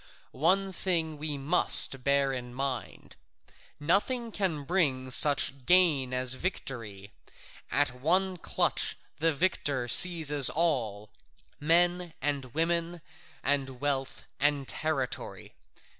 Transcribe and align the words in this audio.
One 0.31 0.71
thing 0.73 1.19
we 1.19 1.37
must 1.37 2.03
bear 2.03 2.33
in 2.33 2.55
mind: 2.55 3.17
nothing 3.79 4.31
can 4.31 4.63
bring 4.63 5.11
such 5.11 5.63
gain 5.67 6.11
as 6.11 6.33
victory; 6.33 7.11
at 7.69 7.91
one 8.01 8.37
clutch 8.37 8.97
the 9.17 9.31
victor 9.31 9.87
seizes 9.87 10.49
all, 10.49 11.11
men 11.59 12.15
and 12.19 12.45
women, 12.55 13.01
and 13.43 13.79
wealth, 13.79 14.23
and 14.39 14.67
territory. 14.67 15.53